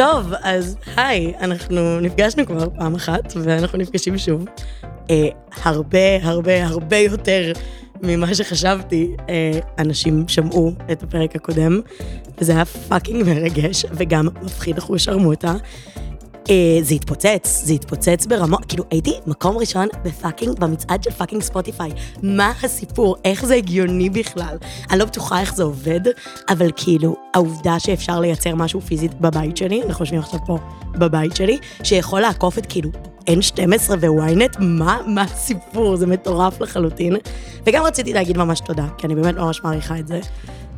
[0.00, 4.44] טוב, אז היי, אנחנו נפגשנו כבר פעם אחת, ואנחנו נפגשים שוב.
[5.10, 5.28] אה,
[5.62, 7.52] הרבה, הרבה, הרבה יותר
[8.02, 11.80] ממה שחשבתי, אה, אנשים שמעו את הפרק הקודם,
[12.38, 15.54] וזה היה fucking מרגש, וגם מפחיד אחושרמוטה.
[16.50, 21.42] אה, זה התפוצץ, זה התפוצץ ברמות, כאילו הייתי מקום ראשון ב fucking, במצעד של fucking
[21.42, 21.90] Spotify.
[22.22, 23.16] מה הסיפור?
[23.24, 24.56] איך זה הגיוני בכלל?
[24.90, 26.00] אני לא בטוחה איך זה עובד,
[26.48, 30.58] אבל כאילו, העובדה שאפשר לייצר משהו פיזית בבית שלי, אנחנו יושבים עכשיו פה
[30.92, 32.90] בבית שלי, שיכול לעקוף את כאילו
[33.30, 35.96] N12 וויינט, מה, מה הסיפור?
[35.96, 37.16] זה מטורף לחלוטין.
[37.66, 40.20] וגם רציתי להגיד ממש תודה, כי אני באמת ממש מעריכה את זה.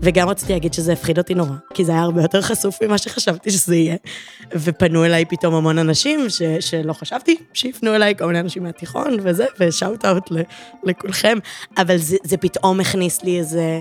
[0.03, 3.51] וגם רציתי להגיד שזה הפחיד אותי נורא, כי זה היה הרבה יותר חשוף ממה שחשבתי
[3.51, 3.97] שזה יהיה.
[4.53, 9.45] ופנו אליי פתאום המון אנשים ש, שלא חשבתי שיפנו אליי, כל מיני אנשים מהתיכון וזה,
[9.61, 10.33] ושאוט אאוט
[10.85, 11.39] לכולכם.
[11.79, 13.81] אבל זה, זה פתאום הכניס לי איזה,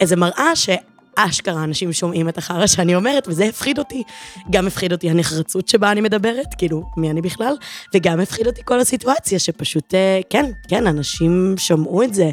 [0.00, 0.68] איזה מראה ש...
[1.16, 4.02] אשכרה אנשים שומעים את החרא שאני אומרת, וזה הפחיד אותי.
[4.50, 7.54] גם הפחיד אותי הנחרצות שבה אני מדברת, כאילו, מי אני בכלל,
[7.94, 12.30] וגם הפחיד אותי כל הסיטואציה, שפשוט, אה, כן, כן, אנשים שמעו את זה,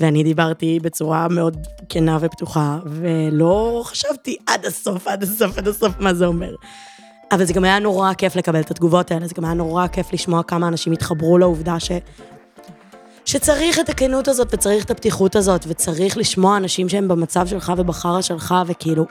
[0.00, 6.14] ואני דיברתי בצורה מאוד כנה ופתוחה, ולא חשבתי עד הסוף, עד הסוף, עד הסוף מה
[6.14, 6.54] זה אומר.
[7.32, 10.12] אבל זה גם היה נורא כיף לקבל את התגובות האלה, זה גם היה נורא כיף
[10.12, 11.90] לשמוע כמה אנשים התחברו לעובדה ש...
[13.24, 18.20] שצריך את הכנות הזאת וצריך את הפתיחות הזאת, וצריך לשמוע אנשים שהם במצב שלך ובחרא
[18.20, 19.06] שלך, וכאילו,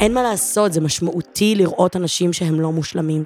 [0.00, 3.24] אין מה לעשות, זה משמעותי לראות אנשים שהם לא מושלמים.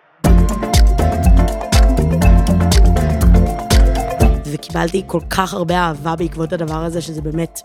[4.47, 7.61] וקיבלתי כל כך הרבה אהבה בעקבות הדבר הזה, שזה באמת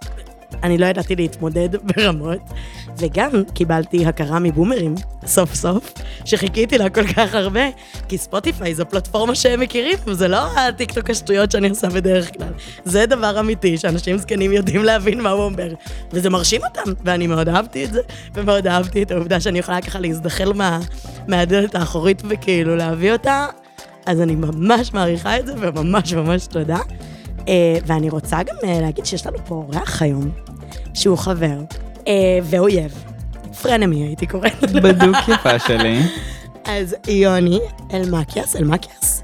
[0.63, 2.39] אני לא ידעתי להתמודד ברמות,
[2.97, 4.95] וגם קיבלתי הכרה מבומרים,
[5.25, 5.93] סוף סוף,
[6.25, 7.61] שחיכיתי לה כל כך הרבה,
[8.07, 12.53] כי ספוטיפיי זו פלטפורמה שהם מכירים, וזה לא הטיקטוק השטויות שאני עושה בדרך כלל.
[12.85, 15.73] זה דבר אמיתי, שאנשים זקנים יודעים להבין מה הוא אומר,
[16.11, 18.01] וזה מרשים אותם, ואני מאוד אהבתי את זה,
[18.33, 20.79] ומאוד אהבתי את העובדה שאני יכולה ככה להזדחל מה,
[21.27, 23.47] מהדלת האחורית וכאילו להביא אותה,
[24.05, 26.77] אז אני ממש מעריכה את זה, וממש ממש תודה.
[27.47, 30.29] אה, ואני רוצה גם אה, להגיד שיש לנו פה אורח היום,
[30.93, 31.57] שהוא חבר
[32.07, 32.13] אה,
[32.43, 33.03] ואויב.
[33.61, 34.71] פרנמי הייתי קוראת.
[34.71, 35.99] בדוק יפה שלי.
[36.65, 37.59] אז יוני
[37.93, 39.23] אלמקיאס, אלמקיאס?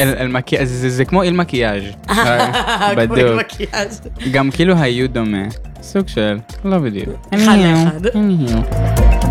[0.00, 1.82] אלמקיאס, זה כמו איל מקיאז'.
[3.06, 4.00] כמו איל מקיאז'.
[4.32, 5.44] גם כאילו היו דומה.
[5.82, 7.26] סוג של, לא בדיוק.
[7.34, 9.21] אחד לאחד.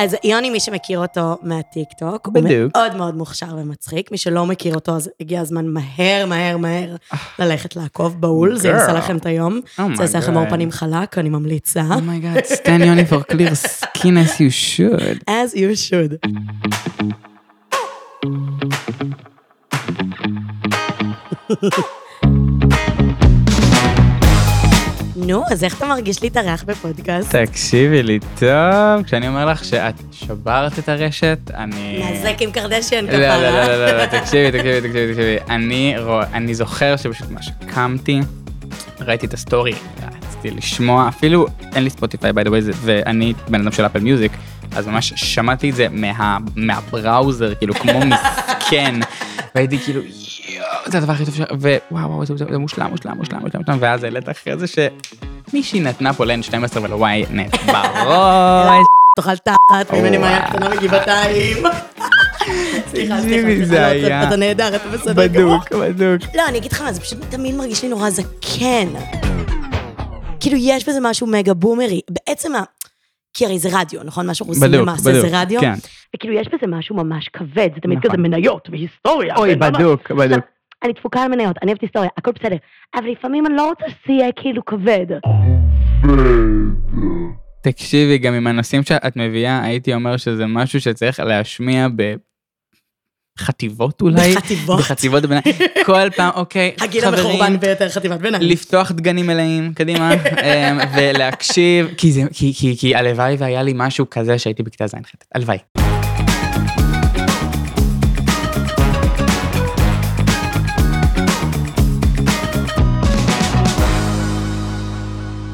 [0.00, 2.26] אז יוני, מי שמכיר אותו מהטיקטוק.
[2.26, 2.44] הוא
[2.74, 4.12] מאוד מאוד מוכשר ומצחיק.
[4.12, 6.96] מי שלא מכיר אותו, אז הגיע הזמן מהר, מהר, מהר
[7.38, 9.60] ללכת לעקוב בהול, זה יעשה לכם את היום.
[9.78, 11.82] Oh זה יעשה לכם עור פנים חלק, אני ממליצה.
[11.94, 15.18] oh my God, stan יוני for clear skin as you should.
[15.28, 16.16] as you should.
[25.30, 27.36] נו, אז איך אתה מרגיש להתארח בפודקאסט?
[27.36, 32.02] תקשיבי לי טוב, כשאני אומר לך שאת שברת את הרשת, אני...
[32.04, 33.38] מה זה קים קרדשיאן לא, כפרה.
[33.38, 35.36] לא, לא, לא, לא, תקשיבי, תקשיבי, תקשיבי, תקשיבי.
[35.50, 38.20] אני רוא- אני זוכר שפשוט ממש קמתי,
[39.00, 39.72] ראיתי את ה story,
[40.28, 44.32] רציתי לשמוע, אפילו אין לי Spotify by the way, ואני בן אדם של Apple Music,
[44.76, 48.94] אז ממש שמעתי את זה מה- מה browser, כאילו כמו מסכן,
[49.54, 50.00] והייתי כאילו,
[50.48, 51.40] יואו, זה הדבר הכי טוב ש...
[51.40, 56.12] ווואו, וואו, זה זה מושלם, מושלם, מושלם, מושלם, מושלם, ואז העלית אחרי זה שמישהי נתנה
[56.14, 58.86] פה ל-N12 ול-ynet בראש.
[59.16, 60.30] תאכל תחת ממני וואו.
[60.30, 61.56] מאיה קטנה מגבעתיים.
[62.90, 65.58] סליחה, סליחה, זה אתה- נהדר, אתה בסדר גמור.
[65.58, 66.34] בדוק, בדוק.
[66.34, 68.88] לא, אני אגיד לך מה, זה פשוט תמיד מרגיש לי נורא זקן.
[70.40, 72.00] כאילו, יש בזה משהו מגה בומרי.
[72.10, 72.52] בעצם,
[73.34, 74.26] כי הרי זה רדיו, נכון?
[74.26, 75.26] מה שאנחנו עושים בדוק, למעשה בדוק.
[75.26, 75.60] זה רדיו.
[75.60, 75.74] כן.
[76.16, 78.10] וכאילו, יש בזה משהו ממש כבד, זה תמיד נכון.
[78.10, 79.36] כזה מניות והיסטוריה.
[79.36, 80.44] אוי, בדוק, בדוק.
[80.82, 82.56] אני תפוקה על מניות, אני אוהבת היסטוריה, הכל בסדר.
[82.94, 85.06] אבל לפעמים אני לא רוצה שיהיה כאילו כבד.
[87.62, 91.88] תקשיבי, גם עם הנושאים שאת מביאה, הייתי אומר שזה משהו שצריך להשמיע
[93.40, 94.34] בחטיבות אולי.
[94.34, 94.78] בחטיבות.
[94.78, 95.42] בחטיבות ביניים.
[95.86, 98.42] כל פעם, אוקיי, הגיל חברים, המחורבן ביותר חטיבת ביניים.
[98.42, 104.10] לפתוח דגנים מלאים, קדימה, אמ, ולהקשיב, כי זה, כי, כי, כי הלוואי והיה לי משהו
[104.10, 105.58] כזה שהייתי בכיתה ז'-ח', הלוואי.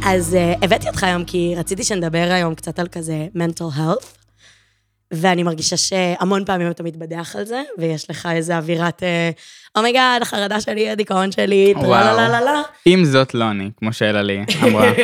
[0.08, 4.25] אז אה, הבאתי אותך היום כי רציתי שנדבר היום קצת על כזה mental health,
[5.10, 9.02] ואני מרגישה שהמון פעמים אתה מתבדח על זה, ויש לך איזה אווירת,
[9.76, 11.86] oh my God, החרדה שלי, הדיכאון שלי, וואו.
[11.86, 12.62] טלה לה לה לה.
[12.86, 14.92] אם זאת לא אני, כמו שאלה לי אמרה.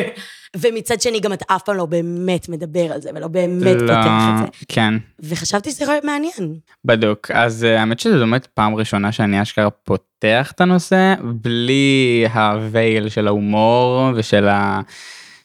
[0.56, 4.22] ומצד שני, גם אתה אף פעם לא באמת מדבר על זה, ולא באמת לא, פותח
[4.32, 4.64] את זה.
[4.68, 6.54] כן, וחשבתי שזה יכול להיות מעניין.
[6.84, 7.30] בדוק.
[7.30, 13.08] אז אה, האמת שזו באמת פעם ראשונה שאני אשכרה פותח את הנושא, בלי ה veil
[13.08, 14.80] של ההומור ושל ה...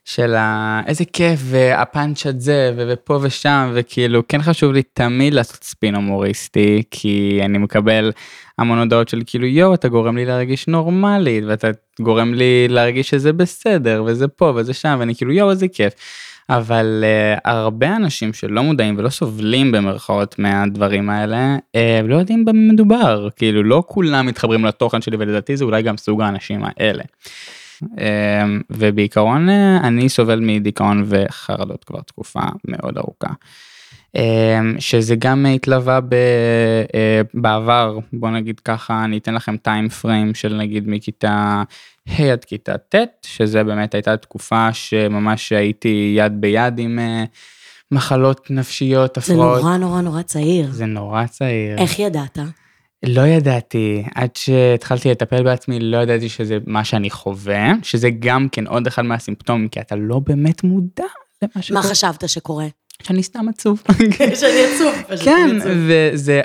[0.08, 0.82] של ה...
[0.88, 7.40] איזה כיף, והפאנץ' הזה, ופה ושם, וכאילו, כן חשוב לי תמיד לעשות ספין הומוריסטי, כי
[7.46, 8.12] אני מקבל
[8.58, 11.68] המון הודעות של כאילו, יואו, אתה גורם לי להרגיש נורמלית, ואתה
[12.02, 15.94] גורם לי להרגיש שזה בסדר, וזה פה וזה שם, ואני כאילו, יואו, איזה כיף.
[16.50, 22.74] אבל uh, הרבה אנשים שלא מודעים ולא סובלים במרכאות מהדברים האלה, uh, לא יודעים במה
[22.74, 27.04] מדובר, כאילו, לא כולם מתחברים לתוכן שלי, ולדעתי זה אולי גם סוג האנשים האלה.
[27.84, 33.34] אמ, ובעיקרון אה, אני סובל מדיכאון וחרדות כבר תקופה מאוד ארוכה.
[34.16, 36.14] אמ, שזה גם התלווה ב,
[36.94, 41.64] אה, בעבר בוא נגיד ככה אני אתן לכם טיים פריים של נגיד מכיתה
[42.08, 47.24] ה' עד כיתה ט' שזה באמת הייתה תקופה שממש הייתי יד ביד עם אה,
[47.92, 49.62] מחלות נפשיות זה הפרעות.
[49.62, 50.72] נורא נורא נורא צעיר.
[50.72, 51.78] זה נורא צעיר.
[51.78, 52.40] איך ידעת?
[53.06, 58.68] לא ידעתי, עד שהתחלתי לטפל בעצמי לא ידעתי שזה מה שאני חווה, שזה גם כן
[58.68, 61.06] עוד אחד מהסימפטומים, כי אתה לא באמת מודע
[61.42, 61.82] למה מה שקורה.
[61.82, 62.68] חשבת שקורה?
[63.04, 63.84] שאני סתם עצוב.
[64.36, 64.94] שאני עצוב.
[65.26, 65.58] כן.
[65.64, 66.42] וזה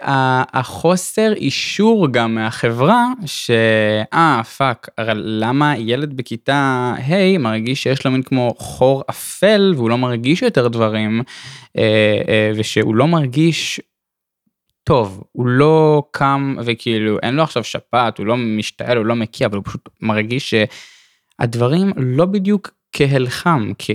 [0.52, 8.54] החוסר אישור גם מהחברה, שאה, fuck, למה ילד בכיתה ה' מרגיש שיש לו מין כמו
[8.58, 11.22] חור אפל, והוא לא מרגיש יותר דברים,
[11.78, 11.82] אה,
[12.28, 13.80] אה, ושהוא לא מרגיש
[14.84, 19.46] טוב, הוא לא קם וכאילו אין לו עכשיו שפעת, הוא לא משתעל, הוא לא מקיא,
[19.46, 20.54] אבל הוא פשוט מרגיש
[21.40, 23.90] שהדברים לא בדיוק כהלחם, כ-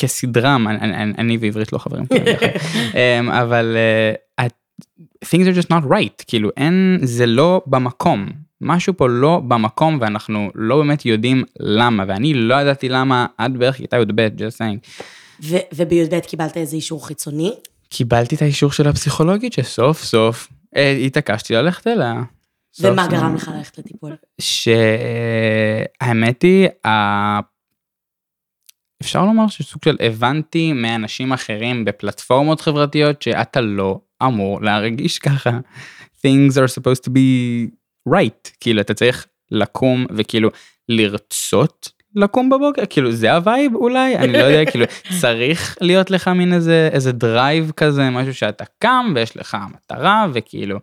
[0.00, 2.46] כסדרם, אני, אני, אני ועברית לא חברים ביחד.
[3.20, 3.76] אמ, אבל
[4.40, 4.44] uh,
[5.24, 8.26] things are just not right, כאילו אין, זה לא במקום,
[8.60, 13.76] משהו פה לא במקום ואנחנו לא באמת יודעים למה, ואני לא ידעתי למה עד בערך
[13.76, 15.04] כיתה י"ב, just saying.
[15.42, 17.52] ו- ובי"ב קיבלת איזה אישור חיצוני?
[17.90, 22.22] קיבלתי את האישור של הפסיכולוגית שסוף סוף אה, התעקשתי ללכת אליה.
[22.80, 23.12] ומה סוף.
[23.12, 24.16] גרם לך ללכת לטיפול?
[24.40, 26.68] שהאמת היא,
[29.02, 35.50] אפשר לומר שסוג של הבנתי מאנשים אחרים בפלטפורמות חברתיות שאתה לא אמור להרגיש ככה.
[36.26, 37.68] things are supposed to be
[38.08, 40.50] right, כאילו אתה צריך לקום וכאילו
[40.88, 44.84] לרצות לקום בבוקר, כאילו זה ה vibe אולי, אני לא יודע, כאילו
[45.20, 50.78] צריך להיות לך מין איזה איזה drive כזה, משהו שאתה קם ויש לך מטרה וכאילו.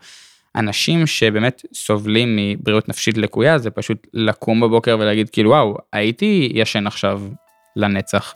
[0.56, 6.88] אנשים שבאמת סובלים מבריאות נפשית לקויה זה פשוט לקום בבוקר ולהגיד כאילו וואו הייתי ישן
[6.88, 7.22] עכשיו
[7.76, 8.34] לנצח.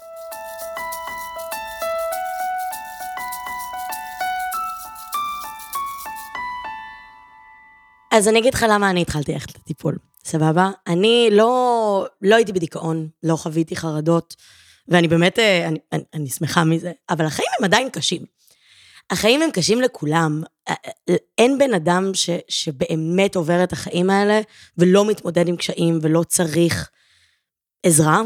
[8.11, 10.69] אז אני אגיד לך למה אני התחלתי ללכת לטיפול, סבבה?
[10.87, 14.35] אני לא, לא הייתי בדיכאון, לא חוויתי חרדות,
[14.87, 18.21] ואני באמת, אה, אני, אני, אני שמחה מזה, אבל החיים הם עדיין קשים.
[19.11, 20.43] החיים הם קשים לכולם.
[20.69, 20.73] אה,
[21.09, 24.41] אה, אין בן אדם ש, שבאמת עובר את החיים האלה
[24.77, 26.89] ולא מתמודד עם קשיים ולא צריך
[27.83, 28.21] עזרה,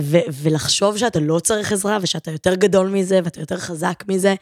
[0.00, 4.34] ו, ולחשוב שאתה לא צריך עזרה ושאתה יותר גדול מזה ואתה יותר חזק מזה,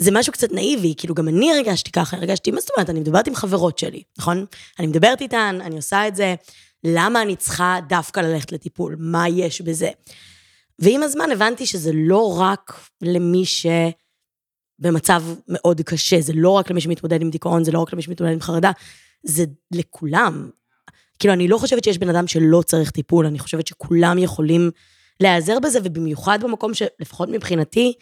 [0.00, 3.26] זה משהו קצת נאיבי, כאילו גם אני הרגשתי ככה, הרגשתי, מה זאת אומרת, אני מדברת
[3.26, 4.46] עם חברות שלי, נכון?
[4.78, 6.34] אני מדברת איתן, אני עושה את זה,
[6.84, 8.96] למה אני צריכה דווקא ללכת לטיפול?
[8.98, 9.90] מה יש בזה?
[10.78, 13.42] ועם הזמן הבנתי שזה לא רק למי
[14.80, 18.32] שבמצב מאוד קשה, זה לא רק למי שמתמודד עם דיכאון, זה לא רק למי שמתמודד
[18.32, 18.70] עם חרדה,
[19.22, 20.50] זה לכולם.
[21.18, 24.70] כאילו, אני לא חושבת שיש בן אדם שלא צריך טיפול, אני חושבת שכולם יכולים
[25.20, 27.92] להיעזר בזה, ובמיוחד במקום שלפחות מבחינתי,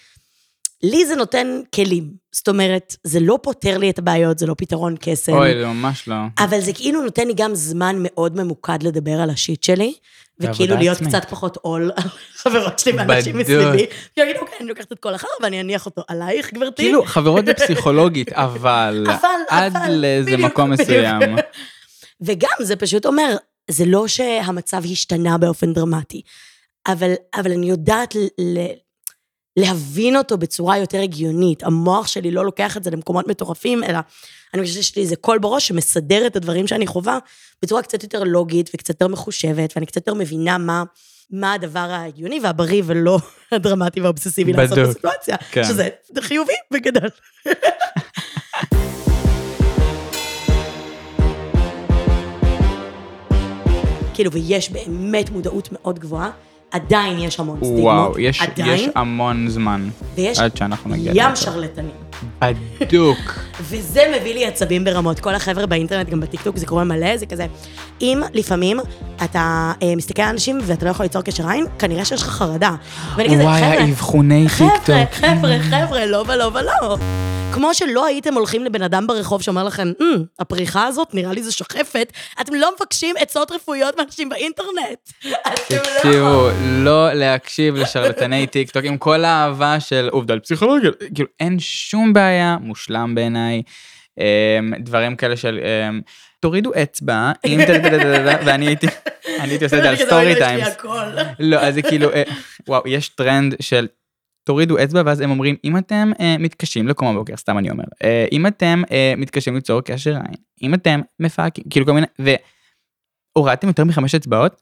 [0.82, 2.10] לי זה נותן כלים.
[2.32, 5.32] זאת אומרת, זה לא פותר לי את הבעיות, זה לא פתרון קסם.
[5.32, 6.14] אוי לא, ממש לא.
[6.38, 9.94] אבל זה כאילו נותן לי גם זמן מאוד ממוקד לדבר על השיט שלי,
[10.40, 11.14] וכאילו להיות עצמית.
[11.14, 13.38] קצת פחות עול על חברות שלי ואנשים.
[13.38, 13.86] מסביבי.
[14.14, 16.82] כאילו, אוקיי, אני לוקחת את כל החרא ואני אניח אותו עלייך, גברתי.
[16.82, 20.70] כאילו חברות זה פסיכולוגית אבל אבל, עד לאיזה מקום.
[20.70, 21.20] מסוים.
[22.20, 23.36] וגם זה פשוט אומר,
[23.70, 26.22] זה לא שהמצב השתנה באופן דרמטי,
[26.86, 28.58] אבל, אבל אני יודעת ל, ל,
[29.56, 31.62] להבין אותו בצורה יותר הגיונית.
[31.62, 33.98] המוח שלי לא לוקח את זה למקומות מטורפים, אלא
[34.54, 37.18] אני חושבת שיש לי איזה קול בראש שמסדר את הדברים שאני חווה
[37.62, 40.84] בצורה קצת יותר לוגית וקצת יותר מחושבת, ואני קצת יותר מבינה מה,
[41.30, 43.18] מה הדבר ההגיוני והבריא ולא
[43.52, 44.78] הדרמטי והאובססיבי לעשות.
[44.78, 45.64] בסיטואציה, כן.
[45.64, 45.88] שזה
[46.20, 47.08] חיובי בגדול.
[54.14, 56.30] כאילו, ויש באמת מודעות מאוד גבוהה,
[56.72, 57.80] עדיין יש המון סטיגמות.
[57.80, 61.12] וואו יש עדיין, יש המון זמן ויש עד שאנחנו נגיע.
[61.14, 61.42] ים לזה.
[61.42, 61.90] שרלטנים.
[62.80, 63.18] בדוק.
[63.68, 65.20] וזה מביא לי עצבים ברמות.
[65.20, 67.46] כל החבר'ה באינטרנט, גם בטיקטוק, זה קורה מלא, זה כזה.
[68.00, 68.80] אם לפעמים
[69.24, 72.74] אתה אה, מסתכל על אנשים ואתה לא יכול ליצור קשר עין, כנראה שיש לך חרדה.
[73.16, 75.12] ואני כזה, וואי, חבר'ה, האבחוני חבר'ה, טיקטוק.
[75.12, 76.96] חבר'ה, חבר'ה, לא ולא ולא.
[77.52, 81.52] כמו שלא הייתם הולכים לבן אדם ברחוב שאומר לכם, "אמ, הפריחה הזאת, נראה לי זה
[81.52, 84.98] שחפת, אתם לא מבקשים עצות רפואיות מאנשים באינטרנט.
[85.24, 85.36] לא.
[85.96, 92.12] תקשיבו, לא להקשיב לשרלטני טיקטוק עם כל האהבה של עובדה על פסיכולוגיה, כאילו אין שום
[92.12, 93.62] בעיה, מושלם בעיניי.
[94.18, 96.00] אמ, דברים כאלה של אמ,
[96.40, 97.60] תורידו אצבע, אם
[98.44, 98.86] ואני הייתי,
[99.40, 100.68] אני הייתי עושה את זה על story "אוי, יש לי טיימס.
[100.68, 101.04] הכל."
[101.38, 102.22] לא, אז זה כאילו, אה,
[102.68, 103.86] וואו, יש טרנד של
[104.44, 108.26] תורידו אצבע ואז הם אומרים אם אתם אה, מתקשים לקום בבוקר, סתם אני אומר, אה,
[108.32, 112.06] אם אתם אה, מתקשים ליצור קשר עין, אם אתם מפהקים, כאילו כל מיני,
[113.36, 114.60] והורדתם יותר מחמש אצבעות,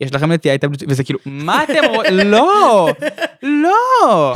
[0.00, 2.14] יש לכם נטייה התאבדות, וזה כאילו, מה אתם רואים?
[2.32, 2.88] לא,
[3.42, 4.34] לא.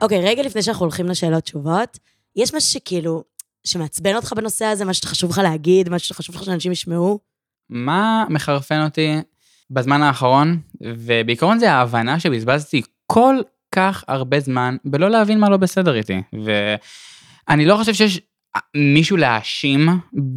[0.00, 1.98] אוקיי, רגע לפני שאנחנו הולכים לשאלות תשובות,
[2.36, 3.22] יש משהו שכאילו,
[3.66, 7.18] שמעצבן אותך בנושא הזה, משהו שחשוב לך להגיד, משהו שחשוב לך שאנשים ישמעו?
[7.70, 9.16] מה מחרפן אותי
[9.70, 13.36] בזמן האחרון, ובעיקרון זה ההבנה שבזבזתי כל
[13.74, 16.22] כך הרבה זמן בלא להבין מה לא בסדר איתי.
[17.48, 18.20] ואני לא חושב שיש
[18.76, 19.88] מישהו להאשים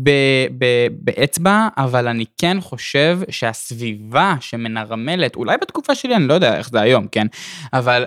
[0.04, 6.58] ב- ב- באצבע, אבל אני כן חושב שהסביבה שמנרמלת, אולי בתקופה שלי, אני לא יודע
[6.58, 7.28] איך זה היום, כן?
[7.74, 8.06] אבל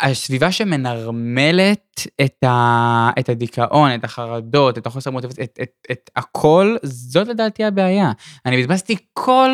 [0.00, 6.76] הסביבה שמנרמלת את, ה, את הדיכאון, את החרדות, את החוסר מוטיבציה, את, את, את הכל,
[6.82, 8.12] זאת לדעתי הבעיה.
[8.46, 9.50] אני בזבזתי כל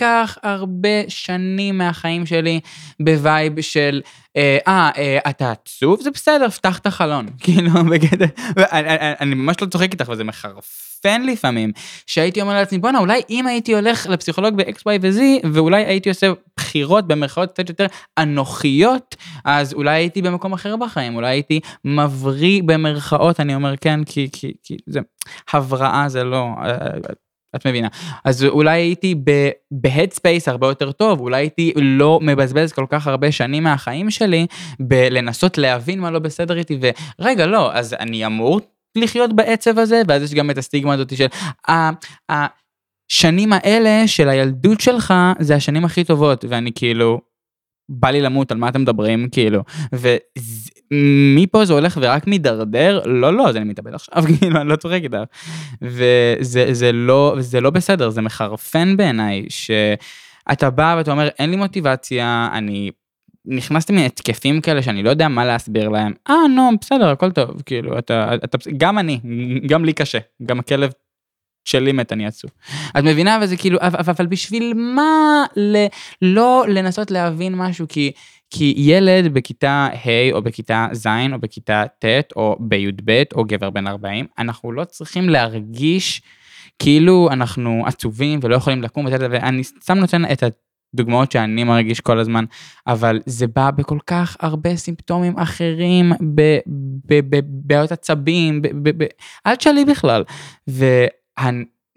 [0.00, 2.60] כך הרבה שנים מהחיים שלי
[3.00, 4.00] ב vibe של,
[4.36, 6.00] אה, אה, אה, אתה עצוב?
[6.02, 7.26] זה בסדר, פתח את החלון.
[7.40, 7.70] כאילו,
[8.56, 11.72] ואני- אני אני ממש לא צוחק איתך, וזה מחרפן לפעמים,
[12.06, 16.26] שהייתי אומר לעצמי, בואנה, אולי אם הייתי הולך לפסיכולוג ב-X, Y ו-Z, ואולי הייתי עושה
[16.56, 17.86] בחירות במרכאות קצת יותר
[18.18, 24.28] אנוכיות, אז אולי הייתי במקום אחר בחיים, אולי הייתי מבריא במרכאות, אני אומר כן, כי,
[24.32, 25.00] כי, כי זה,
[25.52, 26.76] הבראה זה לא, אה,
[27.56, 27.88] את מבינה.
[28.24, 29.14] אז אולי הייתי
[29.70, 34.46] ב headspace הרבה יותר טוב, אולי הייתי לא מבזבז כל כך הרבה שנים מהחיים שלי
[34.80, 36.78] בלנסות להבין מה לא בסדר איתי,
[37.20, 38.60] ורגע, לא, אז אני אמור
[38.96, 41.26] לחיות בעצב הזה, ואז יש גם את הסטיגמה הזאת של
[42.28, 47.20] השנים האלה של הילדות שלך זה השנים הכי טובות, ואני כאילו,
[47.90, 49.62] בא לי למות, על מה אתם מדברים, כאילו,
[50.90, 55.00] ומפה זה הולך ורק מידרדר, לא, לא, אז אני מתאבד עכשיו, כאילו, אני לא צוחק
[55.02, 55.16] איתך.
[55.82, 62.48] וזה זה לא, לא בסדר, זה מחרפן בעיניי, שאתה בא ואתה אומר, אין לי מוטיבציה,
[62.52, 62.90] אני
[63.44, 67.98] נכנסתי מהתקפים כאלה שאני לא יודע מה להסביר להם, אה, נו, בסדר, הכל טוב, כאילו,
[67.98, 69.20] אתה, אתה, גם אני,
[69.66, 70.90] גם לי קשה, גם הכלב
[71.68, 72.50] שלי מת, אני עצוב.
[72.98, 73.38] את מבינה?
[73.42, 75.86] וזה כאילו, אבל, אבל בשביל מה ל,
[76.22, 77.86] לא לנסות להבין משהו?
[77.88, 78.12] כי,
[78.50, 83.86] כי ילד בכיתה ה' או בכיתה ז' או בכיתה ט' או בי"ב או גבר בן
[83.86, 86.22] 40, אנחנו לא צריכים להרגיש
[86.78, 90.42] כאילו אנחנו עצובים ולא יכולים לקום, ואני סתם נותן את
[90.94, 92.44] הדוגמאות שאני מרגיש כל הזמן,
[92.86, 96.12] אבל זה בא בכל כך הרבה סימפטומים אחרים,
[97.04, 99.08] בבעיות עצבים, ב- ב- ב-
[99.46, 100.24] אל תשאלי בכלל.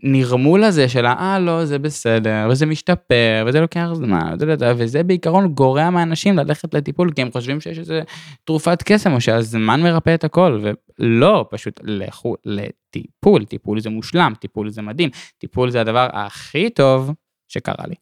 [0.03, 4.35] והנרמול הזה של אה לא זה בסדר וזה משתפר וזה לוקח זמן
[4.77, 8.01] וזה, בעיקרון גורע מאנשים ללכת לטיפול כי הם חושבים שיש איזה
[8.43, 10.61] תרופת קסם או שהזמן מרפא את הכל
[10.99, 17.11] ולא פשוט לכו לטיפול טיפול זה מושלם טיפול זה מדהים טיפול זה הדבר הכי טוב
[17.47, 17.95] שקרה לי.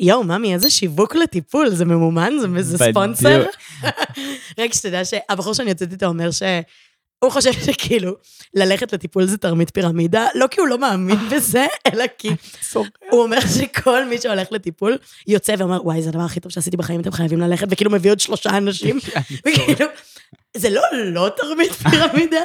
[0.00, 2.32] יואו, ממי, איזה שיווק לטיפול, זה ממומן?
[2.40, 2.78] זה, זה.
[2.78, 3.44] ספונסר?
[4.58, 6.42] רק שתדע שהבחור שאני יוצאת איתו אומר ש...
[7.18, 8.12] הוא חושב שכאילו,
[8.54, 12.30] ללכת לטיפול זה תרמית פירמידה, לא כי הוא לא מאמין בזה, אלא כי
[13.10, 17.00] הוא אומר שכל מי שהולך לטיפול יוצא ואומר, וואי, זה הדבר הכי טוב שעשיתי בחיים,
[17.00, 18.98] אתם חייבים ללכת, וכאילו מביא עוד שלושה אנשים,
[19.46, 19.86] וכאילו,
[20.56, 22.40] זה לא לא תרמית פירמידה,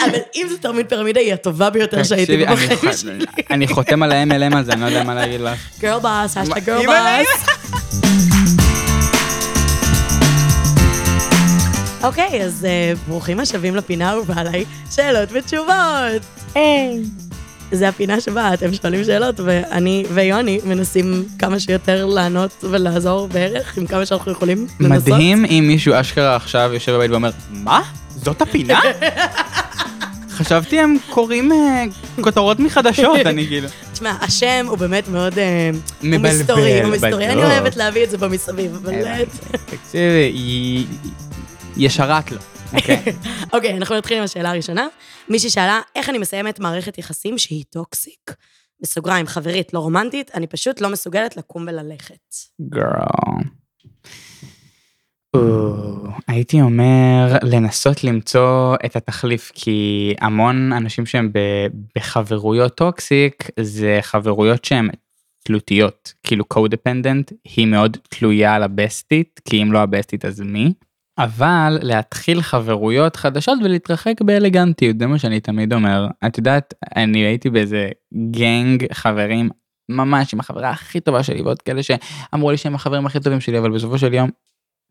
[0.00, 3.24] אבל אם זה תרמית פירמידה, היא הטובה ביותר שהייתי בחיים שלי.
[3.50, 5.58] אני חותם על ה-MLM הזה, אני לא יודע מה להגיד לך.
[5.80, 8.27] גרל באס, השטג גרל באס.
[12.02, 16.22] אוקיי, אז אה, ברוכים השבים לפינה האהובה עליי, שאלות ותשובות.
[16.54, 17.02] היי.
[17.72, 23.86] זה הפינה שבה אתם שואלים שאלות, ואני ויוני מנסים כמה שיותר לענות ולעזור בערך, עם
[23.86, 25.08] כמה שאנחנו יכולים לנסות.
[25.08, 27.82] מדהים אם מישהו אשכרה עכשיו יושב בבית ואומר, מה?
[28.16, 28.80] זאת הפינה?
[30.38, 31.84] חשבתי הם קוראים אה,
[32.20, 33.68] כותרות מחדשות, אני כאילו.
[33.92, 35.38] תשמע, השם הוא באמת מאוד...
[35.38, 37.26] אה, הוא מבלבל, מסתורי, הוא מסתורי.
[37.26, 37.44] אני.
[37.44, 39.24] אוהבת להביא את זה במסביב, אבל...
[39.50, 40.86] תקשיבי, היא
[41.78, 42.38] ישרת לו.
[42.74, 43.04] אוקיי.
[43.54, 44.88] אוקיי, אנחנו נתחיל עם השאלה הראשונה.
[45.28, 48.34] מישהי שאלה, איך אני מסיימת מערכת יחסים שהיא toxic?
[48.80, 52.34] בסוגריים, חברית, לא רומנטית, אני פשוט לא מסוגלת לקום וללכת.
[52.60, 53.44] Girl.
[56.28, 61.32] הייתי אומר לנסות למצוא את התחליף כי המון אנשים שהם
[61.96, 64.88] בחברויות toxic זה חברויות שהן
[65.44, 70.72] תלותיות כאילו co-dependent היא מאוד תלויה על הבסטית כי אם לא הבסטית אז מי.
[71.18, 77.50] אבל להתחיל חברויות חדשות ולהתרחק באלגנטיות זה מה שאני תמיד אומר את יודעת אני הייתי
[77.50, 77.90] באיזה
[78.30, 79.50] gang חברים
[79.88, 83.58] ממש עם החברה הכי טובה שלי ועוד כאלה שאמרו לי שהם החברים הכי טובים שלי
[83.58, 84.30] אבל בסופו של יום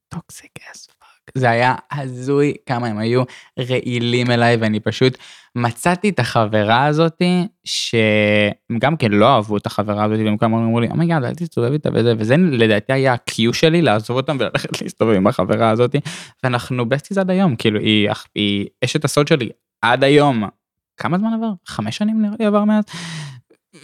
[0.10, 0.88] toxic ass.
[1.36, 3.24] זה היה הזוי כמה הם היו
[3.60, 5.18] רעילים אליי ואני פשוט
[5.56, 10.80] מצאתי את החברה הזאתי שהם גם כן לא אהבו את החברה הזאתי והם כמה אמרו
[10.80, 14.18] לי oh my god אל תסתובב איתה וזה וזה לדעתי היה ה cue שלי לעזוב
[14.18, 16.00] אותם וללכת להסתובב עם החברה הזאתי
[16.44, 19.50] ואנחנו besties עד היום כאילו היא, היא אשת הסוד שלי
[19.82, 20.44] עד היום.
[20.98, 21.52] כמה זמן עבר?
[21.66, 22.84] חמש שנים נראה לי עבר מאז.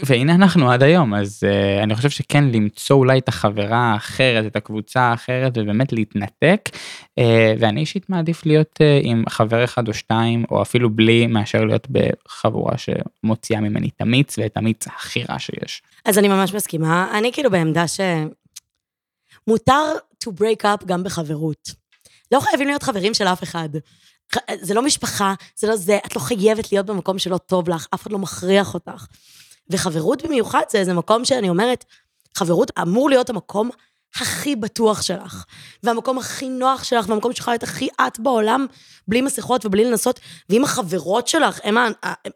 [0.03, 4.55] והנה אנחנו עד היום אז uh, אני חושב שכן למצוא אולי את החברה האחרת את
[4.55, 6.69] הקבוצה האחרת ובאמת להתנתק
[7.19, 7.23] uh,
[7.59, 11.88] ואני אישית מעדיף להיות uh, עם חבר אחד או שתיים או אפילו בלי מאשר להיות
[11.89, 15.81] בחבורה שמוציאה ממני את המיץ ואת המיץ הכי רע שיש.
[16.05, 17.17] אז אני ממש מסכימה.
[17.17, 18.00] אני כאילו בעמדה ש...
[19.47, 21.69] מותר to break up גם בחברות.
[22.31, 23.69] לא חייבים להיות חברים של אף אחד.
[24.62, 28.01] זה לא משפחה, זה לא זה, את לא חייבת להיות במקום שלא טוב לך, אף
[28.01, 29.05] אחד לא מכריח אותך.
[29.70, 31.86] וחברות במיוחד זה איזה מקום שאני אומרת,
[32.36, 33.70] חברות אמור להיות המקום
[34.15, 35.46] הכי בטוח שלך,
[35.84, 38.65] והמקום הכי נוח שלך, והמקום שיכול להיות הכי את בעולם,
[39.08, 41.93] בלי מסכות ובלי לנסות, ואם החברות שלך הם, הם,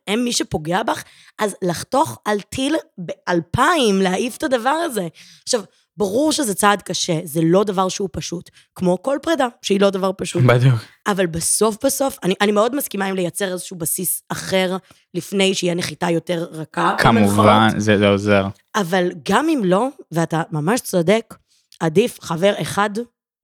[0.08, 1.04] הם מי שפוגע בך,
[1.40, 5.08] אז לחתוך על טיל באלפיים, להעיף את הדבר הזה.
[5.44, 5.62] עכשיו,
[5.98, 10.12] ברור שזה צעד קשה, זה לא דבר שהוא פשוט, כמו כל פרידה, שהיא לא דבר
[10.18, 10.44] פשוט.
[10.44, 10.80] בדיוק.
[11.08, 14.78] אבל בסוף בסוף, אני, אני מאוד מסכימה עם לייצר איזשהו בסיס אחר,
[15.14, 16.96] לפני שיהיה נחיתה יותר רכה.
[16.98, 18.48] כמובן, זה, זה עוזר.
[18.76, 21.36] אבל גם אם לא, ואתה ממש צודק,
[21.80, 22.90] עדיף חבר אחד,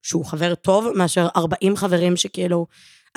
[0.04, 2.68] שהוא חבר טוב, מאשר 40 חברים שכאילו,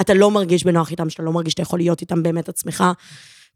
[0.01, 2.85] אתה לא מרגיש בנוח איתם, שאתה לא מרגיש שאתה יכול להיות איתם באמת עצמך.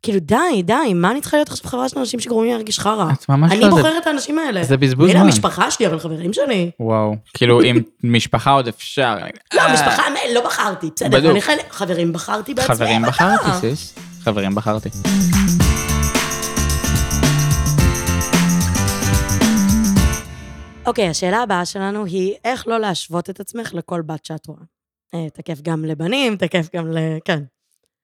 [0.02, 3.06] כאילו, די, די, מה אני צריכה להיות עכשיו חברה של אנשים שגורמים לי להרגיש חרא?
[3.12, 4.64] את ממש אני לא, בוחרת זה- את האנשים האלה.
[4.64, 5.20] זה בזבוז זמן.
[5.20, 6.70] המשפחה שלי, אבל חברים שלי.
[6.80, 9.16] וואו, כאילו עם משפחה עוד אפשר.
[9.54, 10.02] לא, אה, משפחה,
[10.34, 11.30] לא בחרתי, בסדר.
[11.30, 12.74] אני חלק, חברים בחרתי בעצמי.
[12.76, 13.60] חברים בחרתי, קרה?
[13.60, 13.94] סיס.
[14.22, 14.88] חברים בחרתי.
[20.86, 24.60] אוקיי, השאלה הבאה שלנו היא, איך לא להשוות את עצמך לכל בת שאת רואה?
[25.14, 26.98] אה, תקף גם לבנים, תקף גם ל...
[27.24, 27.42] כן.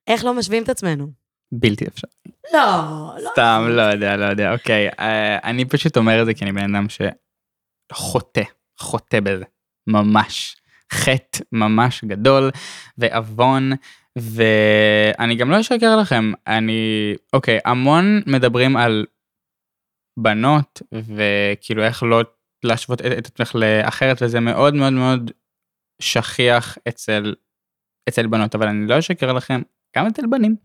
[0.07, 1.07] איך לא משווים את עצמנו?
[1.53, 2.09] בלתי אפשר.
[2.53, 2.61] לא,
[3.23, 3.31] לא.
[3.33, 4.89] סתם, לא יודע, לא יודע, אוקיי.
[4.89, 6.87] אה, אני פשוט אומר את זה כי אני בן אדם
[7.93, 8.43] שחוטא,
[8.81, 9.45] חוטא בזה.
[9.87, 10.57] ממש.
[10.93, 12.51] חטא ממש גדול
[12.99, 13.73] ועוון
[14.17, 19.07] ואני גם לא אשקר לכם אני אוקיי המון מדברים על
[20.19, 22.23] בנות וכאילו איך לא
[22.65, 25.31] להשוות את עצמך לאחרת וזה מאוד מאוד מאוד
[26.03, 27.35] שכיח אצל
[28.09, 29.63] אצל בנות אבל אני לא אשקר לכם
[29.97, 30.57] גם אצל בנים.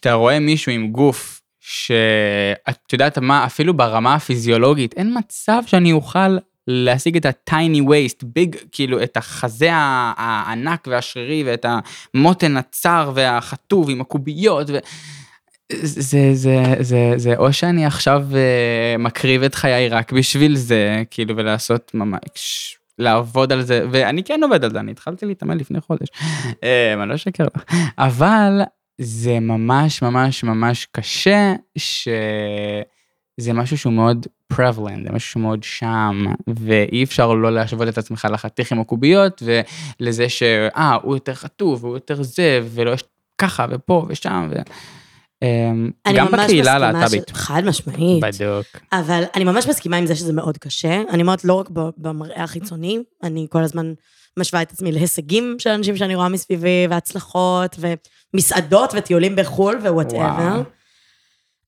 [0.00, 6.38] כשאתה רואה מישהו עם גוף שאת יודעת מה אפילו ברמה הפיזיולוגית אין מצב שאני אוכל
[6.66, 11.66] להשיג את ה-tiny waist, ביג, כאילו את החזה הענק והשרירי ואת
[12.14, 14.70] המותן הצר והחטוב עם הקוביות.
[14.70, 14.78] ו...
[15.72, 21.36] זה, זה, זה, זה או שאני עכשיו uh, מקריב את חיי רק בשביל זה, כאילו,
[21.36, 26.08] ולעשות ממש, לעבוד על זה, ואני כן עובד על זה, אני התחלתי להתאמן לפני חודש,
[26.64, 27.62] אה, אני לא אשקר לך,
[27.98, 28.62] אבל
[29.02, 36.24] זה ממש ממש ממש קשה, שזה משהו שהוא מאוד prevalent, זה משהו שהוא מאוד שם,
[36.46, 39.42] ואי אפשר לא להשוות את עצמך לחתיך עם הקוביות,
[40.00, 43.04] ולזה שאה, הוא יותר חטוב, והוא יותר זה, ולא יש
[43.38, 44.54] ככה ופה ושם, ו...
[45.42, 47.28] אמ, אני גם ממש בקהילה הלהט"בית.
[47.28, 48.22] ש- חד משמעית.
[48.22, 48.66] בדיוק.
[48.92, 51.02] אבל אני ממש מסכימה עם זה שזה מאוד קשה.
[51.10, 53.92] אני אומרת, לא רק במראה החיצוני, אני כל הזמן
[54.38, 57.76] משווה את עצמי להישגים של אנשים שאני רואה מסביבי, והצלחות,
[58.34, 60.62] ומסעדות וטיולים בחו"ל ווואטאבר.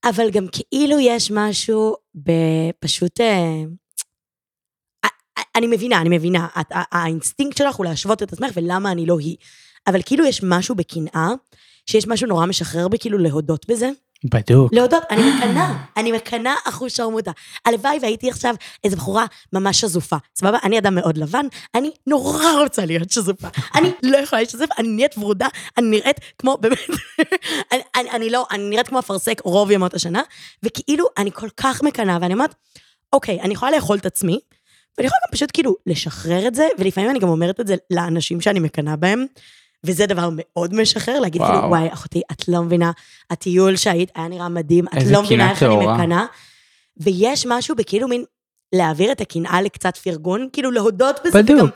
[0.04, 3.20] אבל גם כאילו יש משהו בפשוט...
[3.20, 3.62] אה,
[5.56, 6.46] אני מבינה, אני מבינה.
[6.70, 9.36] האינסטינקט שלך הוא להשוות את עצמך ולמה אני לא היא.
[9.86, 11.28] אבל כאילו יש משהו בקנאה,
[11.86, 13.90] שיש משהו נורא משחרר בי, כאילו להודות בזה.
[14.24, 14.72] בדיוק.
[14.74, 17.30] להודות, אני מקנאה, אני מקנאה אחושרמוטה.
[17.66, 20.16] הלוואי והייתי עכשיו איזו בחורה ממש שזופה.
[20.38, 20.58] סבבה?
[20.64, 23.48] אני אדם מאוד לבן, אני נורא רוצה להיות שזופה.
[23.74, 25.46] אני לא יכולה להיות שזופה, אני נהיית ורודה,
[25.78, 26.78] אני נראית כמו, באמת,
[27.72, 30.22] אני, אני, אני לא, אני נראית כמו אפרסק רוב ימות השנה,
[30.62, 32.54] וכאילו, אני כל כך מקנאה, ואני אומרת,
[33.12, 34.40] אוקיי, אני יכולה לאכול את עצמי,
[34.98, 38.40] ואני יכולה גם פשוט כאילו לשחרר את זה, ולפעמים אני גם אומרת את זה לאנשים
[38.40, 39.26] שאני מקנאה בהם,
[39.86, 41.52] וזה דבר מאוד משחרר, להגיד וואו.
[41.52, 42.90] כאילו, וואי, אחותי, את לא מבינה,
[43.30, 45.86] הטיול שהיית היה נראה מדהים, את לא מבינה איך אני.
[45.86, 46.24] מקנאה.
[46.96, 48.24] ויש משהו בכאילו מין
[48.74, 51.42] להעביר את הקנאה לקצת פרגון, כאילו להודות בזה.
[51.42, 51.58] בדיוק.
[51.60, 51.68] וגם,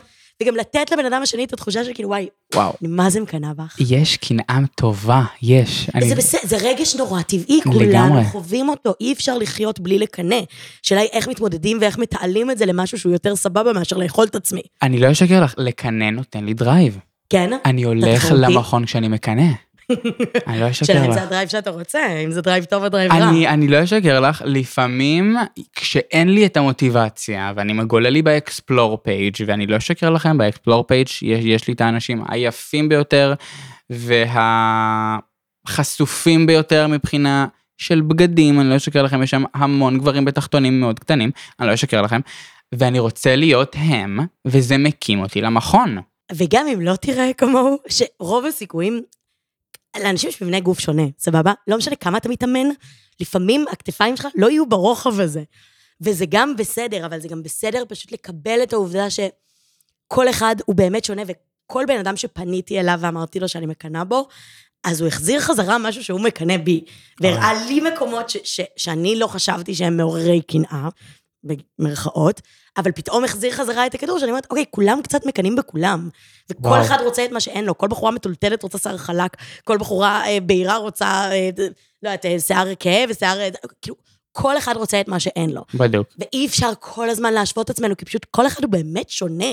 [0.42, 2.72] וגם לתת לבן אדם השני את התחושה של כאילו, וואי, וואו.
[2.82, 3.76] אני מה זה מקנאה בך?
[3.80, 5.88] יש קנאה טובה, יש.
[5.94, 8.24] אני- זה בסדר, זה רגש נורא טבעי, כולנו.
[8.24, 10.36] חווים אותו, אי אפשר לחיות בלי לקנא.
[10.84, 14.34] השאלה היא איך מתמודדים ואיך מתעלים את זה למשהו שהוא יותר סבבה מאשר לאכול את
[14.34, 14.62] עצמי.
[14.82, 16.98] אני לא אשקר לך, לקנא נותן לי drive.
[17.30, 17.50] כן?
[17.64, 18.32] אני הולך?
[18.32, 19.42] למכון כשאני מקנא.
[20.46, 21.14] אני לא אשקר שאלה אם לך.
[21.14, 23.28] זה ה drive שאתה רוצה, אם זה drive טוב או drive רע.
[23.28, 25.36] אני, אני לא אשקר לך, לפעמים
[25.74, 30.44] כשאין לי את המוטיבציה ואני מגולל לי ב explore page ואני לא אשקר לכם, ב
[30.44, 33.34] explore page יש, יש לי את האנשים היפים ביותר
[35.66, 37.46] והחשופים ביותר מבחינה
[37.78, 41.74] של בגדים, אני לא אשקר לכם, יש שם המון גברים בתחתונים מאוד קטנים, אני לא
[41.74, 42.20] אשקר לכם,
[42.74, 45.98] ואני רוצה להיות הם, וזה מקים אותי למכון.
[46.32, 49.02] וגם אם לא תראה כמוהו, שרוב הסיכויים,
[50.02, 51.52] לאנשים יש מבנה גוף שונה, סבבה?
[51.66, 52.68] לא משנה כמה אתה מתאמן,
[53.20, 55.42] לפעמים הכתפיים שלך לא יהיו ברוחב הזה.
[56.00, 61.04] וזה גם בסדר, אבל זה גם בסדר פשוט לקבל את העובדה שכל אחד הוא באמת
[61.04, 64.28] שונה, וכל בן אדם שפניתי אליו ואמרתי לו שאני מקנאה בו,
[64.84, 66.84] אז הוא החזיר חזרה משהו שהוא מקנא בי.
[67.20, 70.88] והראה לי מקומות ש- ש- שאני לא חשבתי שהם מעוררי קנאה,
[71.78, 72.40] במרכאות,
[72.76, 76.08] אבל פתאום החזיר חזרה את הכדור, שאני אומרת, אוקיי, כולם קצת מקנאים בכולם.
[76.50, 76.82] וכל וואו.
[76.82, 80.40] אחד רוצה את מה שאין לו, כל בחורה מטולטלת רוצה שיער חלק, כל בחורה אה,
[80.40, 81.50] בהירה רוצה, אה,
[82.02, 83.40] לא יודעת, אה, שיער כהה ושיער...
[83.40, 83.48] אה,
[83.82, 83.96] כאילו,
[84.38, 85.64] כל אחד רוצה את מה שאין לו.
[85.74, 86.06] בדיוק.
[86.18, 89.52] ואי אפשר כל הזמן להשוות את עצמנו, כי פשוט כל אחד הוא באמת שונה.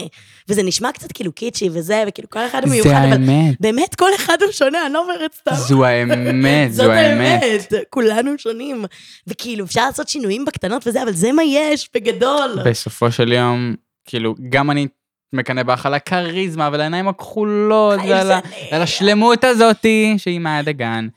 [0.49, 3.55] וזה נשמע קצת כאילו קיצ'י וזה, וכאילו כל אחד הוא מיוחד, אבל האמת.
[3.59, 5.55] באמת כל אחד הוא שונה, אני לא אומרת סתם.
[5.55, 7.41] זו האמת, זאת זו האמת.
[7.43, 8.85] האמת, כולנו שונים.
[9.27, 12.57] וכאילו, אפשר לעשות שינויים בקטנות וזה, אבל זה מה יש, בגדול.
[12.65, 14.87] בסופו של יום, כאילו, גם אני
[15.33, 21.07] מקנא בך על הכריזמה ועל העיניים הכחולות ועל השלמות הזאתי שהיא מהדגן.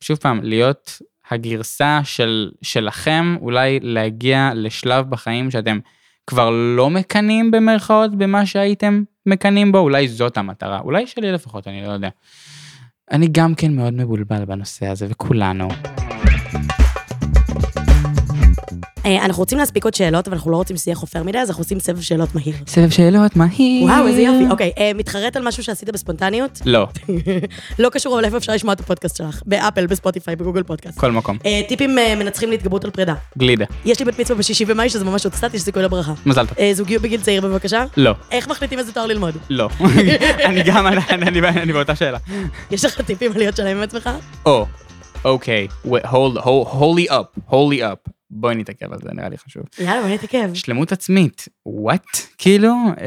[0.00, 5.78] שוב פעם, להיות הגרסה של, שלכם, אולי להגיע לשלב בחיים שאתם
[6.26, 11.82] כבר לא מקנאים במרכאות במה שהייתם מקנאים בו, אולי זאת המטרה, אולי שלי לפחות, אני
[11.82, 12.08] לא יודע.
[13.10, 15.68] אני גם כן מאוד מבולבל בנושא הזה, וכולנו.
[19.16, 21.80] אנחנו רוצים להספיק עוד שאלות, אבל אנחנו לא רוצים שיח חופר מדי, אז אנחנו עושים
[21.80, 22.54] סבב שאלות מהיר.
[22.66, 23.84] סבב שאלות מהיר.
[23.84, 24.44] וואו, איזה יופי.
[24.50, 26.62] אוקיי, אה, מתחרט על משהו שעשית בספונטניות?
[26.64, 26.86] לא,
[27.78, 29.42] לא קשור, אבל איפה אפשר לשמוע את הפודקאסט שלך?
[29.46, 30.98] באפל, בספוטיפיי, בגוגל פודקאסט.
[30.98, 31.38] כל מקום.
[31.46, 33.14] אה, טיפים אה, מנצחים להתגברות על פרידה.
[33.38, 33.64] גלידה.
[33.84, 36.12] יש לי בת מצווה בשישי במאי, שזה ממש עוד קצת, יש סיכוי לברכה.
[36.26, 36.58] מזל טוב.
[36.58, 37.84] אה, זוגיות בגיל צעיר, בבקשה.
[37.96, 38.12] לא.
[38.30, 39.34] איך מחליטים איזה תואר ללמוד?
[39.50, 39.68] לא.
[40.48, 42.18] אני גם, אני, אני, אני באותה שאלה.
[42.70, 44.10] יש לך טיפים על להיות שלם עם עצמך?
[44.46, 44.66] או,
[45.24, 48.17] אוקיי, wait, hold, hold, hold up, hold up.
[48.30, 49.62] בואי נתעכב על זה, נראה לי חשוב.
[49.78, 50.54] יאללה, בוא נתעכב.
[50.54, 52.06] שלמות עצמית, וואט?
[52.38, 53.00] כאילו, um,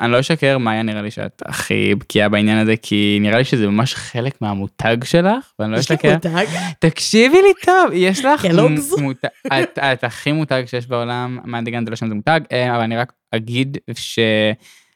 [0.00, 3.66] אני לא אשקר, מאיה נראה לי שאת הכי בקיאה בעניין הזה, כי נראה לי שזה
[3.68, 6.12] ממש חלק מהמותג שלך, ואני לא יש לי אשקר.
[6.14, 6.46] מותג?
[6.78, 8.42] תקשיבי לי טוב, יש לך...
[8.46, 8.92] קלוגס?
[8.98, 9.28] מ- מותג-
[9.62, 12.96] את, את הכי מותג שיש בעולם, מהדגן זה לא שם זה מותג, אה, אבל אני
[12.96, 14.18] רק אגיד ש...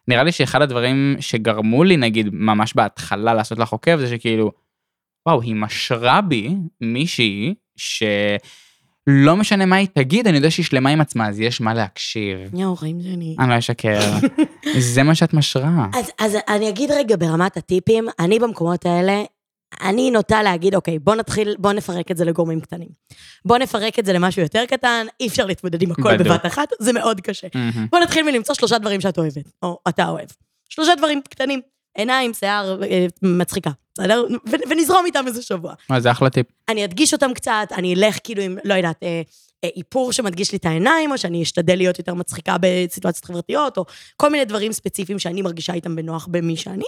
[0.08, 4.52] נראה לי שאחד הדברים שגרמו לי, נגיד, ממש בהתחלה לעשות לך עוקב, זה שכאילו,
[5.28, 7.54] וואו, היא משרה בי מישהי
[9.10, 12.38] שלא משנה מה היא תגיד, אני יודע שהיא שלמה עם עצמה, אז יש מה להקשיב.
[12.54, 13.36] יואו, חיים שלי.
[13.38, 14.00] אני לא אשקר.
[14.94, 15.86] זה מה שאת משרה.
[15.94, 19.22] אז, אז אני אגיד רגע ברמת הטיפים, אני במקומות האלה,
[19.82, 22.88] אני נוטה להגיד, אוקיי, בוא נתחיל, בוא נפרק את זה לגורמים קטנים.
[23.44, 26.16] בוא נפרק את זה למשהו יותר קטן, אי אפשר להתמודד עם הכל.
[26.16, 27.46] בבת אחת, זה מאוד קשה.
[27.54, 27.86] מהמם.
[27.90, 30.28] בוא נתחיל מלמצוא שלושה דברים שאת אוהבת, או אתה אוהב.
[30.68, 31.60] שלושה דברים קטנים,
[31.94, 34.24] עיניים, שיער, אה, מצחיקה, בסדר?
[34.46, 35.74] ו- ונזרום איתם איזה שבוע.
[35.90, 36.46] מה, זה אחלה טיפ.
[36.68, 39.22] אני אדגיש אותם קצת, אני אלך כאילו עם, לא יודעת, אה,
[39.64, 43.84] אה, איפור שמדגיש לי את העיניים, או שאני אשתדל להיות יותר מצחיקה בסיטואציות חברתיות, או
[44.16, 46.84] כל מיני דברים ספציפיים שאני מרגישה איתם בנוח במי שאני.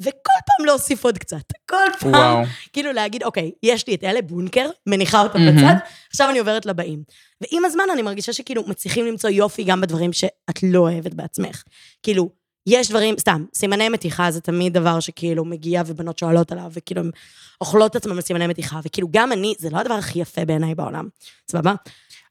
[0.00, 1.42] וכל פעם להוסיף עוד קצת.
[1.70, 2.44] כל פעם, וואו.
[2.72, 5.56] כאילו להגיד, אוקיי, יש לי את אלה, בונקר, מניחה אותם מהמם.
[5.56, 5.74] בצד,
[6.10, 7.02] עכשיו אני עוברת לבאים.
[7.40, 11.62] ועם הזמן אני מרגישה שכאילו מצליחים למצוא יופי גם בדברים שאת לא אוהבת בעצמך.
[12.02, 12.30] כאילו,
[12.66, 17.10] יש דברים, סתם, סימני מתיחה זה תמיד דבר שכאילו מגיע ובנות שואלות עליו, וכאילו הן
[17.60, 21.08] אוכלות את עצמן על מתיחה, וכאילו גם אני, זה לא הדבר הכי יפה בעיניי בעולם,
[21.50, 21.74] סבבה?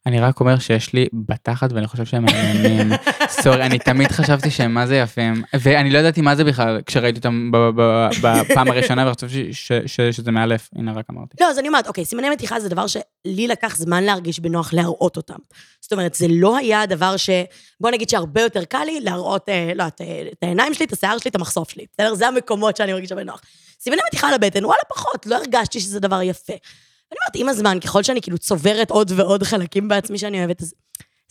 [0.10, 2.92] אני רק אומר שיש לי בתחת ואני חושב שהם מעניינים.
[3.44, 7.18] סורי, אני תמיד חשבתי שהם מה זה יפים, ואני לא ידעתי מה זה בכלל כשראיתי
[7.18, 7.52] אותם
[8.22, 9.54] בפעם הראשונה וחשבתי
[10.12, 11.38] שזה מאלף, הנה רק אמרתי.
[11.42, 15.18] לא, אז אני אומרת, אוקיי, סימני מתיחה זה דבר שלי לקח זמן להרגיש בנוח להראות
[15.18, 15.38] אותם.
[15.82, 17.30] זאת אומרת, זה לא היה הדבר ש...
[17.82, 19.88] בוא נגיד שהרבה יותר קל לי להראות, אה, לא אה,
[20.34, 21.86] את העיניים שלי, את השיער שלי, את המחשוף שלי.
[21.94, 22.16] בסדר?
[22.16, 23.42] זה המקומות שאני מרגישה בנוח.
[23.80, 26.54] סימני מתיחה על הבטן, וואלה, פחות, לא הרגשתי שזה דבר יפה.
[27.12, 30.74] אני אומרת, עם הזמן, ככל שאני כאילו צוברת עוד ועוד חלקים בעצמי שאני אוהבת, אז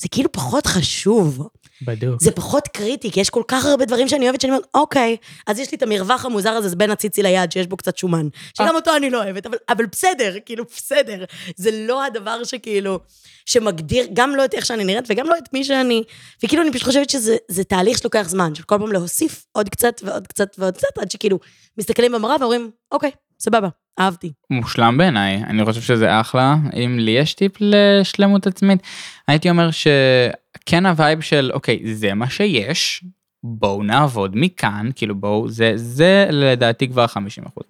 [0.01, 1.49] זה כאילו פחות חשוב.
[1.83, 2.23] בדיוק.
[2.23, 5.59] זה פחות קריטי, כי יש כל כך הרבה דברים שאני אוהבת, שאני אומרת, אוקיי, אז
[5.59, 8.29] יש לי את המרווח המוזר הזה, זה בין הציצי ליד, שיש בו קצת שומן.
[8.55, 11.25] שגם אותו אני לא אוהבת, אבל, אבל בסדר, כאילו, בסדר.
[11.57, 12.99] זה לא הדבר שכאילו,
[13.47, 16.03] שמגדיר גם לא את איך שאני נראית, וגם לא את מי שאני.
[16.45, 20.01] וכאילו, אני פשוט חושבת שזה זה תהליך שלוקח זמן, של כל פעם להוסיף עוד קצת
[20.05, 21.39] ועוד קצת ועוד קצת, עד שכאילו,
[21.79, 23.11] מסתכלים במראה ואומרים, אוקיי,
[23.41, 23.69] סבבה,
[24.01, 24.33] אהבתי.
[24.51, 26.57] מושלם בעיניי, אני חושב שזה אחלה.
[26.85, 28.83] אם לי יש טיפ לשלמות עצמית,
[29.29, 33.05] הייתי אומר שכן ה vibe של, אוקיי, זה מה שיש,
[33.43, 37.19] בואו נעבוד מכאן, כאילו בואו, זה, זה לדעתי כבר 50%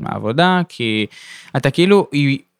[0.00, 1.06] מהעבודה, כי
[1.56, 2.06] אתה כאילו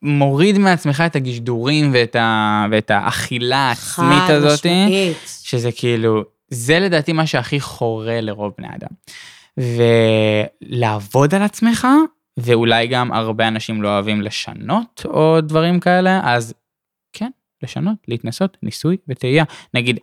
[0.02, 5.16] מוריד מעצמך את הגשדורים ואת, ה, ואת האכילה העצמית הזאת, משמעית.
[5.42, 8.88] שזה כאילו, זה לדעתי מה שהכי חורה לרוב בני אדם.
[10.70, 11.86] ולעבוד על עצמך,
[12.38, 16.54] ואולי גם הרבה אנשים לא אוהבים לשנות או דברים כאלה, אז
[17.12, 17.30] כן,
[17.62, 19.44] לשנות, להתנסות, ניסוי וטעייה.
[19.74, 19.98] נגיד,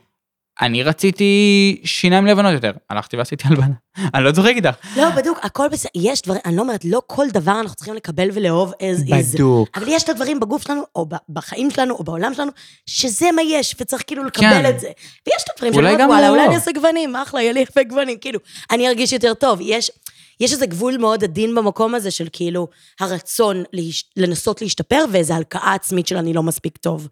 [0.62, 3.74] אני רציתי שיניים לבנות יותר, הלכתי ועשיתי הלבנה.
[4.14, 4.76] אני לא צוחק איתך.
[4.98, 5.90] לא, בדיוק, הכל בסדר.
[5.96, 9.36] יש דברים, אני לא אומרת, לא כל דבר אנחנו צריכים לקבל ולאהוב as is.
[9.36, 9.78] בדוק.
[9.78, 12.52] אבל יש את הדברים בגוף שלנו, או בחיים שלנו, או בעולם שלנו,
[12.86, 14.70] שזה מה יש, וצריך כאילו לקבל כן.
[14.70, 14.88] את זה.
[15.28, 16.34] ויש את הדברים אולי שאני גם אומרת, וואלה, לא.
[16.34, 18.40] אולי אני אעשה גוונים, אחלה, יהיה לי יפה גוונים, כאילו,
[18.72, 19.60] אני ארגיש יותר טוב.
[19.62, 19.92] יש,
[20.40, 22.68] יש איזה גבול מאוד עדין במקום הזה של כאילו
[23.00, 27.08] הרצון להש, לנסות להשתפר, ואיזו הלקאה עצמית של אני לא מספיק טוב.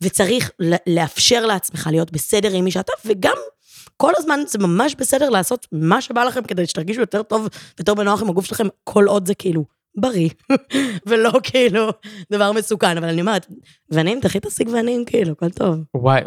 [0.00, 0.50] וצריך
[0.86, 3.36] לאפשר לעצמך להיות בסדר עם מי שאתה, וגם
[3.96, 8.22] כל הזמן זה ממש בסדר לעשות מה שבא לכם כדי שתרגישו יותר טוב ויותר בנוח
[8.22, 9.64] עם הגוף שלכם, כל עוד זה כאילו
[9.96, 10.28] בריא,
[11.06, 11.88] ולא כאילו
[12.32, 12.96] דבר מסוכן.
[12.96, 13.46] אבל אני אומרת,
[13.90, 15.76] גוונים, תחי תשיג גוונים, כאילו, הכל טוב.
[15.94, 16.20] וואי,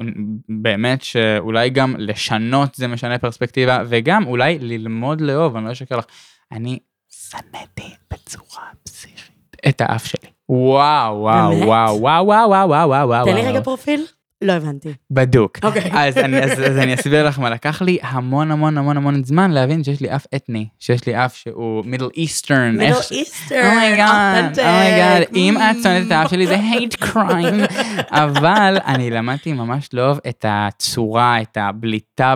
[0.62, 6.06] באמת שאולי גם לשנות זה משנה פרספקטיבה, וגם אולי ללמוד לאהוב, אני לא אשקר לך.
[6.52, 10.30] אני שנאתי בצורה פסיכית את האף שלי.
[10.50, 11.66] וואו, וואו, באמת?
[11.68, 13.26] וואו, וואו, וואו, וואו, וואו, וואו, וואו.
[13.26, 14.06] תן לי רגע פרופיל.
[14.42, 14.94] לא הבנתי.
[15.12, 15.60] בדוק.
[15.64, 15.92] אוקיי.
[15.94, 19.52] אז אני, אז, אז אני אסביר לך מה לקח לי המון המון המון המון זמן
[19.52, 22.78] להבין שיש לי אף אתני, שיש לי אף שהוא מידל איסטרן.
[22.78, 24.60] מידל איסטרן, אומייגאד.
[24.60, 26.30] אומייגאד, Oh אם את שונאת את האף Mm.
[26.30, 27.74] שלי זה hate crime,
[28.12, 32.34] אבל אני למדתי ממש לאהוב את הצורה, את הבליטה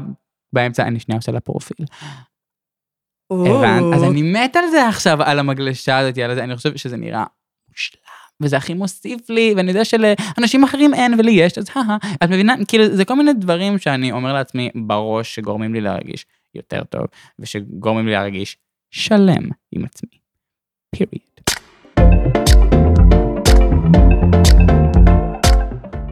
[0.53, 1.85] באמצע, אני שנייה עושה לה פרופיל.
[3.41, 3.95] הבנת?
[3.95, 7.23] אז אני מת על זה עכשיו, על המגלשה הזאת, על זה, אני חושב שזה נראה
[7.69, 7.99] מושלם,
[8.41, 12.55] וזה הכי מוסיף לי, ואני יודע שלאנשים אחרים אין ולי יש, אז הא את מבינה?
[12.67, 17.05] כאילו, זה כל מיני דברים שאני אומר לעצמי בראש שגורמים לי להרגיש יותר טוב,
[17.39, 18.57] ושגורמים לי להרגיש
[18.91, 20.19] שלם עם עצמי.
[20.95, 21.33] פיריד.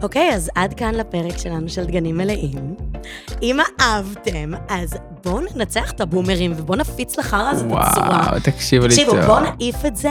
[0.04, 2.76] אוקיי, אז עד כאן לפרק שלנו של דגנים מלאים.
[3.42, 8.08] אם אהבתם, אז בואו ננצח את הבומרים ובואו נפיץ לחרא הזה את הצורה.
[8.08, 9.22] וואו, תקשיבו לי תקשיבו, טוב.
[9.22, 10.10] בואו נעיף את זה,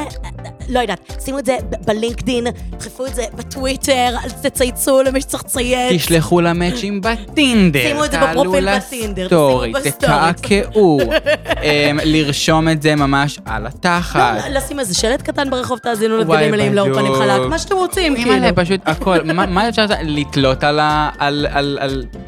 [0.70, 1.56] לא יודעת, שימו את זה
[1.86, 2.46] בלינקדין,
[2.78, 6.02] דחפו את זה בטוויטר, תצייצו למי שצריך לצייץ.
[6.02, 9.92] תשלחו לה מאצ'ים בטינדר, שימו את זה בפרופיל בטינדר, תשימו בסטורי.
[9.98, 11.00] תקעקעו,
[11.62, 14.34] אמ, לרשום את זה ממש על התחת.
[14.44, 17.14] לא, לשים איזה שלט קטן ברחוב, תאזינו לדגנים מלאים לאור פנים.
[17.14, 18.46] חלק, מה שאתם רוצים, כאילו.
[18.56, 19.86] פשוט הכל, מה אפשר?
[20.02, 20.64] לתלות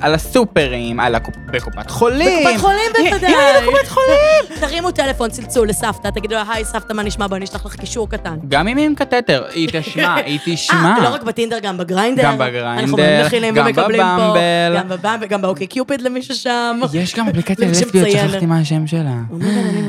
[0.01, 2.45] על הסופרים, על בקופת חולים.
[2.45, 3.33] בקופת חולים בוודאי.
[3.63, 4.61] בקופת חולים.
[4.61, 7.27] תרימו טלפון, צלצול לסבתא, תגידו לה, היי סבתא, מה נשמע?
[7.27, 8.32] בואי נשלח לך קישור קטן.
[8.49, 10.95] גם אם היא עם קטטר, היא תשמע, היא תשמע.
[10.99, 12.23] אה, לא רק בטינדר, גם בגריינדר.
[12.23, 12.97] גם בגריינדר, אנחנו
[13.55, 14.17] גם ומקבלים פה.
[14.17, 14.77] בבמבל.
[14.79, 16.81] גם בבמבל, גם באוקיי קיופיד למי ששם.
[16.93, 18.31] יש גם אפליקציה שמציינת.
[18.31, 19.15] שכחתי מה השם שלה.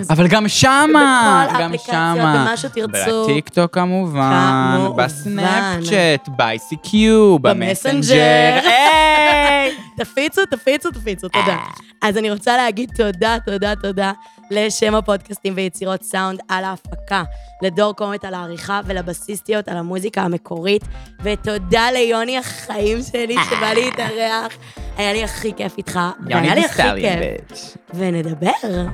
[0.10, 2.16] אבל גם שמה, גם שמה.
[2.16, 3.24] במה שתרצו.
[3.24, 4.78] בטיקטוק כמובן.
[4.96, 6.94] בסנאפצ'אט, ב-ICQ.
[7.42, 8.60] במסנג'ר.
[8.64, 9.63] היי!
[9.98, 11.58] תפיצו, תפיצו, תפיצו, תודה.
[12.02, 14.12] אז אני רוצה להגיד תודה, תודה, תודה
[14.52, 17.24] לשם הפודקאסטים ויצירות סאונד על ההפקה,
[17.62, 20.82] לדור קומט על העריכה ולבסיסטיות על המוזיקה המקורית,
[21.24, 24.58] ותודה ליוני החיים שלי שבא להתארח.
[24.98, 27.20] היה לי הכי כיף איתך, והיה לי הכי כיף.
[27.50, 27.78] bitch.
[27.94, 28.52] ונדבר,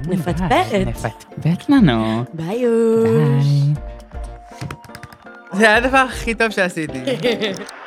[0.07, 0.73] נפטפט.
[0.87, 2.23] נפטפט לנו.
[2.33, 2.65] ביי.
[5.53, 6.99] זה היה הדבר הכי טוב שעשיתי.